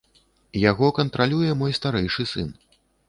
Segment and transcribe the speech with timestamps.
[0.61, 2.49] Яго кантралюе мой старэйшы сын.